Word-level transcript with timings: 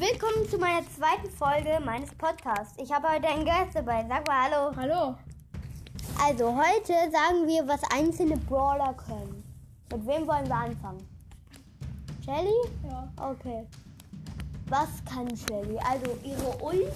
Willkommen 0.00 0.48
zu 0.48 0.58
meiner 0.58 0.86
zweiten 0.90 1.28
Folge 1.28 1.84
meines 1.84 2.14
Podcasts. 2.14 2.72
Ich 2.80 2.92
habe 2.92 3.08
heute 3.08 3.26
einen 3.26 3.44
Gast 3.44 3.74
dabei. 3.74 4.06
Sag 4.08 4.28
mal 4.28 4.48
Hallo. 4.48 4.76
Hallo. 4.76 5.16
Also 6.24 6.56
heute 6.56 6.92
sagen 7.10 7.48
wir, 7.48 7.66
was 7.66 7.80
einzelne 7.90 8.36
Brawler 8.36 8.94
können. 8.94 9.42
Mit 9.90 10.06
wem 10.06 10.24
wollen 10.28 10.46
wir 10.46 10.54
anfangen? 10.54 11.04
Shelly? 12.24 12.54
Ja. 12.88 13.08
Okay. 13.16 13.66
Was 14.68 15.04
kann 15.04 15.36
Shelly? 15.36 15.76
Also 15.78 16.16
ihre 16.22 16.56
Ulti 16.62 16.92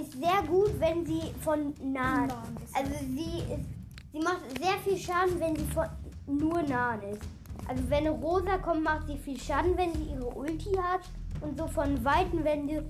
ist 0.00 0.12
sehr 0.14 0.42
gut, 0.48 0.72
wenn 0.80 1.06
sie 1.06 1.32
von 1.40 1.68
ist. 1.68 2.76
Also 2.76 2.92
sie 3.14 3.44
ist, 3.54 4.12
sie 4.12 4.18
macht 4.18 4.40
sehr 4.60 4.76
viel 4.84 4.98
Schaden, 4.98 5.38
wenn 5.38 5.54
sie 5.54 5.66
von 5.66 5.86
nur 6.26 6.62
nahen 6.64 7.02
ist. 7.02 7.22
Also 7.68 7.88
wenn 7.88 8.08
eine 8.08 8.10
Rosa 8.10 8.58
kommt, 8.58 8.82
macht 8.82 9.06
sie 9.06 9.18
viel 9.18 9.38
Schaden, 9.38 9.76
wenn 9.76 9.94
sie 9.94 10.10
ihre 10.10 10.26
Ulti 10.26 10.72
hat. 10.72 11.02
Und 11.42 11.58
so 11.58 11.66
von 11.66 12.04
Weitem, 12.04 12.44
wenn 12.44 12.68
du, 12.68 12.82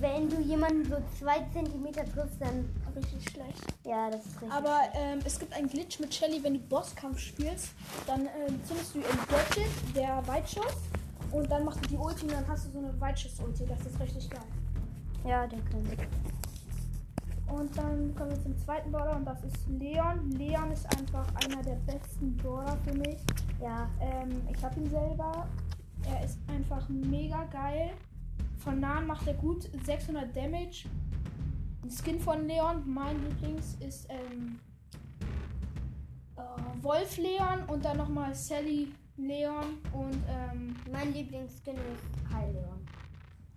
wenn 0.00 0.28
du 0.28 0.40
jemanden 0.40 0.84
so 0.84 0.96
zwei 1.18 1.44
Zentimeter 1.52 2.04
triffst, 2.04 2.40
dann 2.40 2.68
Richtig 2.96 3.30
schlecht. 3.30 3.62
ja, 3.84 4.08
das 4.10 4.24
ist 4.24 4.40
richtig. 4.40 4.50
Aber 4.50 4.80
ähm, 4.94 5.18
es 5.26 5.38
gibt 5.38 5.52
einen 5.52 5.68
Glitch 5.68 6.00
mit 6.00 6.14
Shelly, 6.14 6.42
wenn 6.42 6.54
du 6.54 6.60
Bosskampf 6.60 7.18
spielst, 7.18 7.72
dann 8.06 8.22
ähm, 8.22 8.58
zündest 8.64 8.94
du 8.94 9.00
im 9.00 9.18
Gadget, 9.28 9.70
der 9.94 10.26
Weitschuss, 10.26 10.76
und 11.30 11.50
dann 11.50 11.64
machst 11.66 11.84
du 11.84 11.88
die 11.90 11.96
Ulti 11.96 12.22
und 12.24 12.32
dann 12.32 12.48
hast 12.48 12.66
du 12.66 12.70
so 12.70 12.78
eine 12.78 12.98
Weitschuss-Ulti. 12.98 13.66
Das 13.66 13.80
ist 13.80 14.00
richtig 14.00 14.30
geil. 14.30 14.40
ja, 15.26 15.46
der 15.46 15.58
kann. 15.58 15.84
Und 17.54 17.76
dann 17.76 18.14
kommen 18.14 18.30
wir 18.30 18.42
zum 18.42 18.56
zweiten 18.58 18.90
Brawler 18.90 19.16
und 19.16 19.24
das 19.26 19.44
ist 19.44 19.56
Leon. 19.78 20.30
Leon 20.30 20.72
ist 20.72 20.86
einfach 20.98 21.26
einer 21.44 21.62
der 21.62 21.76
besten 21.86 22.34
Brawler 22.38 22.78
für 22.86 22.94
mich. 22.94 23.18
Ja, 23.60 23.88
Ähm, 24.00 24.40
ich 24.50 24.64
habe 24.64 24.80
ihn 24.80 24.88
selber. 24.88 25.46
Ist 26.26 26.40
einfach 26.48 26.88
mega 26.88 27.44
geil. 27.44 27.92
Von 28.58 28.80
nahen 28.80 29.06
macht 29.06 29.28
er 29.28 29.34
gut 29.34 29.68
600 29.84 30.34
Damage. 30.34 30.88
Ein 31.84 31.90
Skin 31.90 32.18
von 32.18 32.48
Leon, 32.48 32.82
mein 32.84 33.16
Lieblings, 33.22 33.76
ist 33.78 34.08
ähm, 34.10 34.58
äh, 36.36 36.82
Wolf 36.82 37.16
Leon 37.16 37.62
und 37.68 37.84
dann 37.84 37.98
nochmal 37.98 38.34
Sally 38.34 38.88
Leon 39.16 39.78
und 39.92 40.18
ähm, 40.28 40.74
mein 40.90 41.12
Lieblingsskin 41.14 41.76
ist 41.76 42.34
Heil 42.34 42.52
Leon. 42.52 42.84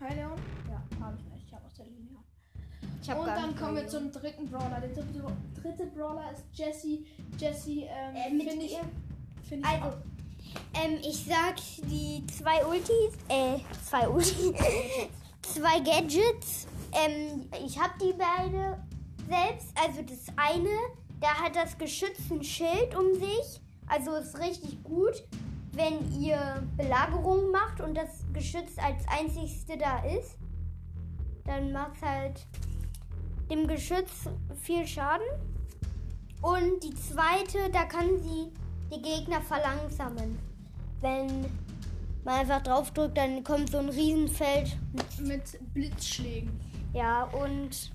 Hi 0.01 0.15
Leon? 0.15 0.39
Ja, 0.69 0.83
habe 1.03 1.17
ich 1.17 1.25
nicht. 1.25 1.47
Ich 1.47 1.53
habe 1.55 1.65
auch 1.65 1.71
Sally 1.71 1.89
Leon. 1.89 3.19
Und 3.19 3.27
dann 3.27 3.55
kommen 3.55 3.77
wir 3.77 3.87
zum 3.87 4.11
dritten 4.11 4.45
Brawler. 4.45 4.79
Der 4.79 4.89
dritte, 4.89 5.23
dritte 5.59 5.87
Brawler 5.87 6.31
ist 6.31 6.45
Jessie. 6.53 7.07
Jessie, 7.39 7.87
ähm, 7.89 8.15
Äh, 8.15 8.45
finde 8.45 8.65
ich, 8.65 8.77
find 9.41 9.65
ich 9.65 9.81
Also, 9.81 9.97
ähm, 10.73 10.97
ich 11.01 11.25
sag 11.25 11.55
die 11.83 12.25
zwei 12.27 12.65
Ultis, 12.65 13.13
äh, 13.27 13.59
zwei 13.87 14.07
Ultis, 14.07 14.35
zwei 15.41 15.79
Gadgets. 15.79 16.67
Ähm, 16.93 17.49
ich 17.65 17.79
hab 17.79 17.97
die 17.99 18.13
beide 18.17 18.79
selbst. 19.27 19.67
Also 19.75 20.01
das 20.01 20.35
eine, 20.35 20.69
da 21.19 21.27
hat 21.35 21.55
das 21.55 21.77
Geschütz 21.77 22.19
ein 22.31 22.43
Schild 22.43 22.95
um 22.95 23.13
sich. 23.15 23.61
Also 23.87 24.13
ist 24.15 24.37
richtig 24.39 24.83
gut, 24.83 25.23
wenn 25.71 26.21
ihr 26.21 26.63
Belagerung 26.77 27.51
macht 27.51 27.81
und 27.81 27.95
das 27.95 28.23
Geschütz 28.33 28.77
als 28.77 29.03
einzigste 29.07 29.77
da 29.77 30.03
ist. 30.03 30.37
Dann 31.45 31.71
macht 31.71 32.01
halt 32.01 32.45
dem 33.49 33.67
Geschütz 33.67 34.29
viel 34.61 34.85
Schaden. 34.85 35.25
Und 36.41 36.83
die 36.83 36.95
zweite, 36.95 37.69
da 37.71 37.83
kann 37.85 38.17
sie 38.19 38.51
die 38.91 39.01
Gegner 39.01 39.41
verlangsamen. 39.41 40.37
Wenn 41.01 41.45
man 42.23 42.39
einfach 42.39 42.61
draufdrückt, 42.61 43.17
dann 43.17 43.43
kommt 43.43 43.71
so 43.71 43.77
ein 43.77 43.89
Riesenfeld. 43.89 44.77
mit 45.21 45.73
Blitzschlägen. 45.73 46.59
Ja, 46.93 47.23
und 47.23 47.91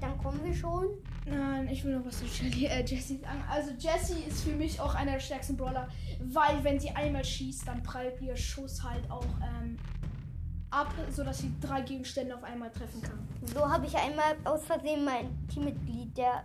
dann 0.00 0.16
kommen 0.18 0.42
wir 0.44 0.54
schon. 0.54 0.86
Nein, 1.26 1.68
ich 1.68 1.84
will 1.84 1.96
noch 1.96 2.06
was 2.06 2.18
zu 2.18 2.44
äh, 2.44 2.84
Jessie 2.84 3.18
sagen. 3.18 3.42
Also 3.50 3.72
Jessie 3.78 4.22
ist 4.28 4.44
für 4.44 4.54
mich 4.54 4.80
auch 4.80 4.94
einer 4.94 5.12
der 5.12 5.20
stärksten 5.20 5.56
Brawler, 5.56 5.88
weil 6.20 6.62
wenn 6.62 6.78
sie 6.78 6.90
einmal 6.90 7.24
schießt, 7.24 7.66
dann 7.66 7.82
prallt 7.82 8.20
ihr 8.20 8.36
Schuss 8.36 8.82
halt 8.82 9.10
auch 9.10 9.26
ähm, 9.42 9.76
ab, 10.70 10.94
sodass 11.10 11.38
sie 11.38 11.52
drei 11.60 11.80
Gegenstände 11.80 12.36
auf 12.36 12.44
einmal 12.44 12.70
treffen 12.70 13.02
kann. 13.02 13.26
So 13.52 13.68
habe 13.68 13.86
ich 13.86 13.96
einmal 13.96 14.36
aus 14.44 14.64
Versehen 14.64 15.04
mein 15.04 15.46
Teammitglied, 15.48 16.16
der 16.16 16.44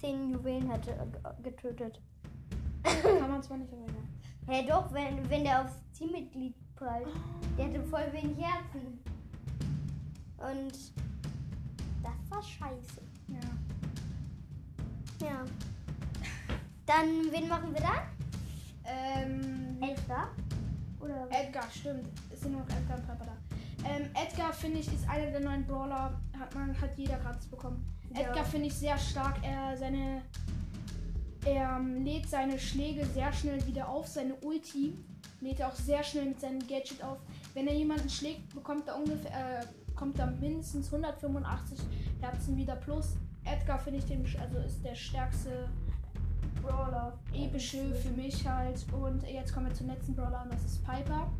10 0.00 0.30
Juwelen 0.30 0.70
hatte, 0.70 0.90
äh, 0.90 1.42
getötet. 1.42 2.00
Kann 2.82 3.30
man 3.30 3.42
zwar 3.42 3.58
nicht, 3.58 3.72
aber 3.72 3.86
ja. 3.86 4.52
Hä, 4.54 4.66
doch, 4.66 4.92
wenn, 4.92 5.28
wenn 5.30 5.44
der 5.44 5.62
aufs 5.62 5.74
Teammitglied 5.92 6.54
prallt. 6.74 7.06
Der 7.56 7.66
hatte 7.66 7.82
voll 7.82 8.12
wenig 8.12 8.38
Herzen. 8.38 8.98
Und 10.38 10.72
das 12.02 12.30
war 12.30 12.42
scheiße. 12.42 13.02
ja. 13.28 13.40
Ja. 15.26 15.44
Dann, 16.86 17.30
wen 17.30 17.46
machen 17.46 17.72
wir 17.74 17.80
dann? 17.82 18.00
Ähm, 18.84 19.76
Elfter? 19.82 20.28
Oder 20.98 21.28
Edgar, 21.30 21.64
stimmt. 21.70 22.08
Es 22.32 22.40
sind 22.40 22.52
nur 22.52 22.62
noch 22.62 22.68
Edgar 22.68 22.96
und 22.96 23.06
Piper 23.06 23.26
da. 23.26 23.88
Ähm, 23.88 24.10
Edgar, 24.14 24.52
finde 24.52 24.80
ich, 24.80 24.92
ist 24.92 25.08
einer 25.08 25.30
der 25.30 25.40
neuen 25.40 25.64
Brawler. 25.66 26.18
Hat, 26.38 26.54
man, 26.54 26.78
hat 26.80 26.96
jeder 26.96 27.18
gratis 27.18 27.46
bekommen. 27.46 27.84
Ja. 28.14 28.22
Edgar 28.22 28.44
finde 28.44 28.66
ich 28.66 28.74
sehr 28.74 28.98
stark. 28.98 29.36
Er, 29.42 29.76
seine, 29.76 30.22
er 31.44 31.76
ähm, 31.76 32.04
lädt 32.04 32.28
seine 32.28 32.58
Schläge 32.58 33.06
sehr 33.06 33.32
schnell 33.32 33.64
wieder 33.66 33.88
auf. 33.88 34.06
Seine 34.06 34.34
Ulti 34.36 34.94
lädt 35.40 35.60
er 35.60 35.68
auch 35.68 35.74
sehr 35.74 36.02
schnell 36.02 36.26
mit 36.26 36.40
seinem 36.40 36.60
Gadget 36.66 37.02
auf. 37.02 37.18
Wenn 37.54 37.66
er 37.66 37.74
jemanden 37.74 38.08
schlägt, 38.08 38.54
bekommt 38.54 38.88
er 38.88 38.96
ungefähr, 38.96 39.60
äh, 39.60 39.66
kommt 39.94 40.18
er 40.18 40.26
mindestens 40.26 40.86
185 40.86 41.78
Herzen 42.20 42.56
wieder 42.56 42.76
plus. 42.76 43.16
Edgar 43.44 43.78
finde 43.78 44.00
ich 44.00 44.04
den, 44.04 44.24
also 44.40 44.58
ist 44.58 44.84
der 44.84 44.94
stärkste 44.94 45.68
Brawler. 46.62 47.18
Epische 47.32 47.94
für 47.94 48.10
mich 48.10 48.46
halt. 48.46 48.84
Und 48.92 49.22
jetzt 49.28 49.54
kommen 49.54 49.66
wir 49.66 49.74
zum 49.74 49.88
letzten 49.88 50.14
Brawler 50.14 50.42
und 50.44 50.52
das 50.52 50.64
ist 50.64 50.84
Piper. 50.84 51.32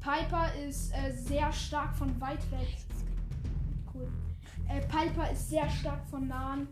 Piper 0.00 0.48
ist 0.66 0.92
äh, 0.92 1.12
sehr 1.12 1.52
stark 1.52 1.94
von 1.94 2.20
weit 2.20 2.50
weg. 2.50 2.76
Cool. 3.92 4.08
Äh, 4.68 4.80
Piper 4.82 5.30
ist 5.30 5.48
sehr 5.48 5.68
stark 5.68 6.06
von 6.08 6.28
nahen. 6.28 6.68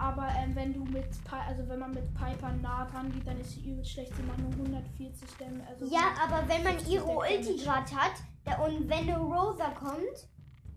Aber 0.00 0.28
ähm, 0.42 0.54
wenn 0.56 0.72
du 0.72 0.82
mit 0.84 1.04
also 1.46 1.68
wenn 1.68 1.78
man 1.78 1.92
mit 1.92 2.14
Piper 2.14 2.52
nah 2.62 2.86
dran 2.86 3.12
geht, 3.12 3.26
dann 3.26 3.38
ist 3.38 3.52
sie 3.52 3.70
übel 3.70 3.84
schlecht. 3.84 4.14
Sie 4.16 4.22
macht 4.22 4.38
nur 4.38 4.50
140 4.52 5.28
Damage. 5.38 5.66
Also 5.68 5.86
Ja, 5.94 6.14
aber 6.24 6.48
wenn 6.48 6.62
man 6.64 6.72
50 6.72 6.92
ihre. 6.94 7.04
Ulti 7.04 7.56
gerade 7.56 7.94
hat 7.94 8.12
da, 8.44 8.56
und 8.64 8.88
wenn 8.88 9.10
eine 9.10 9.18
Rosa 9.18 9.68
kommt, 9.70 10.26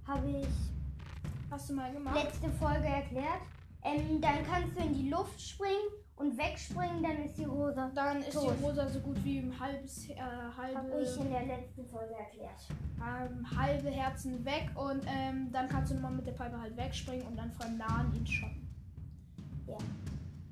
habe 0.05 0.29
ich 0.29 0.47
Hast 1.49 1.69
du 1.69 1.73
mal 1.75 1.93
gemacht? 1.93 2.21
letzte 2.21 2.49
Folge 2.51 2.85
erklärt, 2.85 3.43
ähm, 3.83 4.19
dann 4.19 4.43
kannst 4.45 4.77
du 4.77 4.83
in 4.83 4.93
die 4.93 5.09
Luft 5.09 5.39
springen 5.39 5.87
und 6.17 6.37
wegspringen, 6.37 7.01
dann 7.01 7.23
ist 7.23 7.37
die 7.37 7.45
Rosa. 7.45 7.91
Dann 7.95 8.21
ist 8.21 8.33
tot. 8.33 8.55
die 8.59 8.63
Rosa 8.63 8.87
so 8.89 8.99
gut 8.99 9.23
wie 9.23 9.39
ein 9.39 9.57
halbes, 9.57 10.09
äh, 10.09 10.15
Habe 10.19 10.75
halbe, 10.75 11.01
ich 11.01 11.17
in 11.17 11.31
der 11.31 11.45
letzten 11.45 11.85
Folge 11.85 12.13
erklärt. 12.13 12.59
ähm, 12.97 13.57
halbe 13.57 13.89
Herzen 13.89 14.43
weg 14.43 14.69
und 14.75 15.05
ähm, 15.07 15.49
dann 15.51 15.69
kannst 15.69 15.91
du 15.91 15.95
nochmal 15.95 16.11
mit 16.11 16.27
der 16.27 16.33
Piper 16.33 16.59
halt 16.59 16.75
wegspringen 16.75 17.25
und 17.25 17.37
dann 17.37 17.51
von 17.51 17.77
nahen 17.77 18.13
ihn 18.15 18.27
schotten. 18.27 18.72
Ja. 19.67 19.77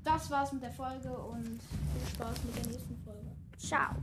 Das 0.04 0.30
war's 0.32 0.52
mit 0.52 0.64
der 0.64 0.72
Folge 0.72 1.12
und 1.12 1.44
viel 1.44 2.16
Spaß 2.16 2.44
mit 2.46 2.56
der 2.58 2.72
nächsten 2.72 2.98
Folge. 3.04 3.32
Ciao. 3.58 3.96